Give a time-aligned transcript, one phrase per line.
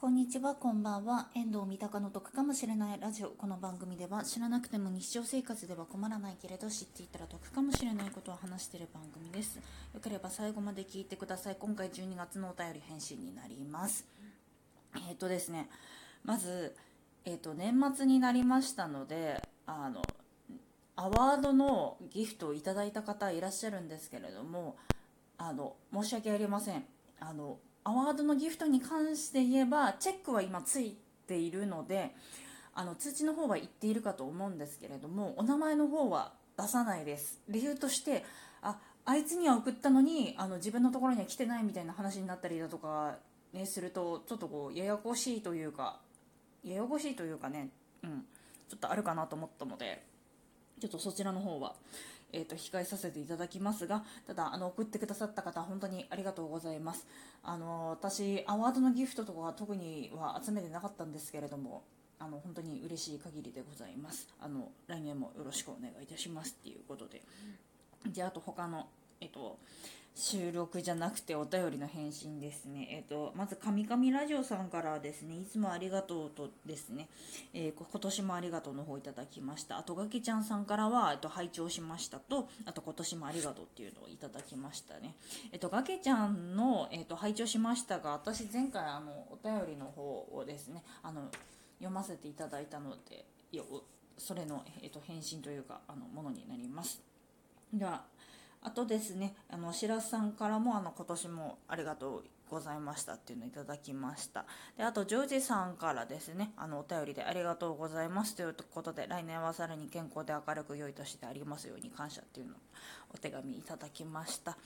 [0.00, 1.26] こんにちは、こんばんは。
[1.34, 3.30] 遠藤三鷹の得かもしれないラジオ。
[3.30, 9.56] この番組では知らなくても日常生活では困らないけれど知っていたら得かもしれないことを話している番組です。
[9.56, 9.62] よ
[10.00, 11.56] ければ最後まで聞いてください。
[11.58, 14.06] 今回12月のお便り返信になります。
[14.94, 15.68] えっ、ー、とですね、
[16.24, 16.76] まず、
[17.24, 20.02] えっ、ー、と、年末になりましたので、あの、
[20.94, 24.76] アワードのギフトをいただいた方いらっしゃるんですけれども、
[25.38, 26.84] あの、申し訳ありません。
[27.18, 32.14] あの、アワードのギフトに関して言えばチェックは今ついているので
[32.74, 37.40] あの通知の方は言っているかと思うんですけれどもお名前の方は出さないです。
[37.48, 38.24] 理由として
[38.62, 43.16] ああいつには送ったのにあの自分のところには来てないみたいな話になったりだとか、
[43.52, 45.98] ね、するとちょっとこうややこしいというか
[46.64, 47.70] ややこしいというかね、
[48.02, 48.24] うん、
[48.68, 50.02] ちょっとあるかなと思ったので
[50.80, 51.74] ちょっとそちらの方は。
[52.32, 57.06] えーと、控えさせていただきますがただあの送ってくださった方本当にありがとうございます。
[57.42, 61.84] あの私アワードのギフトとかは特には集めてなかったんですけれども
[62.18, 64.28] あの本当に嬉しい限りでございます。
[64.40, 67.22] あの来年もよろしくお願いいたしますっていうことで。
[68.06, 68.88] であと他の
[69.20, 69.58] えっ、ー、と
[70.20, 72.88] 収録じゃなくてお便りの返信ですね。
[72.90, 77.08] えっ、ー、と、まず、神々ラジオさんからですね、いつもありがとうとですね、
[77.54, 79.78] えー、今年もありがとうの方いただきました。
[79.78, 85.14] あと、ガキちゃんさんからは、えっと、拝聴しましたと、あと、今年もありがとうっていうのをいただきましたね。
[85.52, 91.30] えっと、ガケちゃんの、えっと、拝聴しましたが、私、前回、あの、お便りの方をですね、あの、
[91.78, 93.64] 読ませていただいたので、よ
[94.16, 97.00] それの、えっと、返信というか、あの、ものになります。
[97.72, 98.04] では、
[98.62, 104.46] あとですね、あの、白洲さんからも、あの、今年もありがとうございましたっていうのをいただきました。
[104.76, 112.56] で、あと、ジョージさんからですね、あの、お便りでありがとうございますということで、来年はさらに健康で明るく良い年でありますように感謝っていうのを
[113.14, 114.56] お手紙いただきました。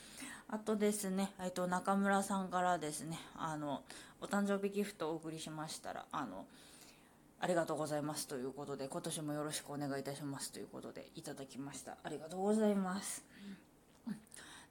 [0.48, 3.82] あとですね、えっと、中村さんからですね、あの、
[4.20, 6.46] お誕生日ギフトをお送りしましたら、あの、
[7.40, 11.97] ありがとうございますということで、今年もよろしくお願いいたしますということでいただきました。
[12.04, 13.25] ありがとうございます。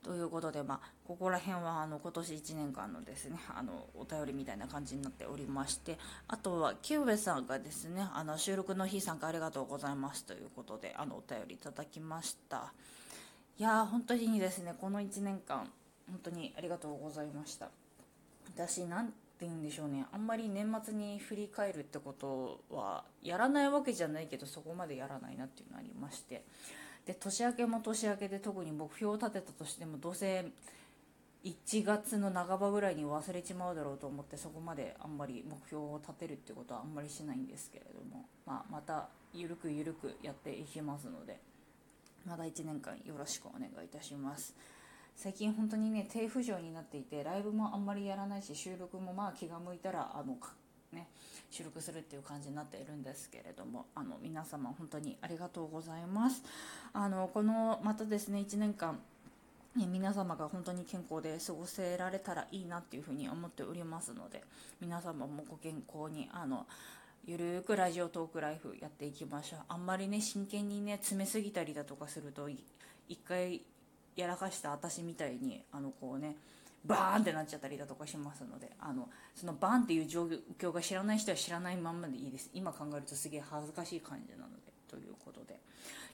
[0.03, 12.73] ということで、まあ、ここら辺はあの今年1年間のですねあのお便りみたいな感じになっておりましてあとはキューベさんがですねあの収録の日参加ありがとうございますということであのお便りいただきました。
[13.57, 15.69] いやー本当にですねこの1年間
[16.09, 17.69] 本当にありがとうございました。
[18.55, 26.43] 私なんて言うんでしょうねあんまり年末に振り返るってことはやらないわけじゃないけどそこまでやらないなっていうのありまして
[27.11, 30.45] で年明けも年明けで特に目標を立てたとしてもどうせ
[31.43, 41.39] 1月の半ばぐらいに忘れちまうだろうと思ってそこまであんまり目標を立てるってことはあんまりしないんですけれども、まあ、またゆるくゆるくやっていきますので
[42.25, 44.55] まだ1年間よろしくお願いいたします。
[45.15, 50.37] 最近本当にね低浮上になっていてライブもあんまりやらないし収録もまあ気が向いたらあの
[50.93, 51.07] ね
[51.49, 56.43] 収録するっていう感じになっているんですけれどもあの皆様本当にありがとうございます。
[56.93, 58.99] あのこのまたですね1年間
[59.75, 64.43] ね皆様が本当に健康で過ごせられたらいいなっていうふうに思っておりますので
[64.79, 66.65] 皆様もご健康にあの
[67.25, 69.59] ゆるくラジオトークライフやっていきましょう。
[69.67, 72.49] あんまりね真剣にね詰めすぎたりだとかすると
[73.07, 73.61] 一回
[74.15, 76.35] やらかした私みたいにあのこうね
[76.85, 80.27] バーンってなっちゃったりだとかしますのであのそのバーンっていう状
[80.59, 82.49] 況が知らない人は知らないまんまでいいです。
[82.53, 84.70] 今考えるとすげえ恥ずかしい感じなので。
[84.91, 85.59] ということで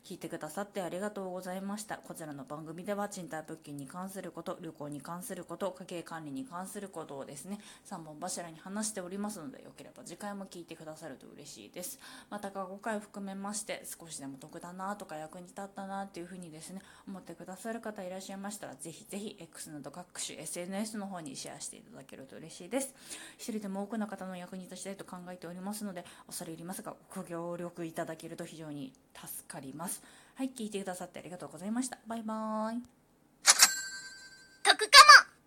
[0.06, 1.98] 聞いてくださってありがとうございました。
[1.98, 12.00] こちらの番組では賃貸物件に関すること、旅行に関すること、家計管理に関することをですね、3本柱に話しておりますので、よければ次回も聞いてくださると嬉しいです。
[12.30, 22.94] また過去回を含めまして、少しでも得だなとか役に立ったなっていうふうにですね、思ってくださる方いらっしゃいましたら、ぜひぜひ X など各種 SNS の方にシェアしていただけると嬉しいです。
[23.38, 30.02] 一人でも多くの方の役に立ちたいと考えておりますので、恐れ入りますが、ご協力いただけると非常に助かります。
[30.36, 31.98] はい、聞いてくださってありがとうございました。
[32.06, 32.97] バイバーイ。